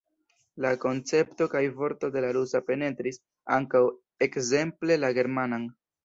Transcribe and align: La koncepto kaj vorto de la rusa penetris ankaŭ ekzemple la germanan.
La 0.63 0.69
koncepto 0.83 1.45
kaj 1.49 1.59
vorto 1.81 2.07
de 2.15 2.23
la 2.25 2.31
rusa 2.37 2.61
penetris 2.69 3.19
ankaŭ 3.57 3.81
ekzemple 4.29 4.97
la 5.03 5.13
germanan. 5.19 5.69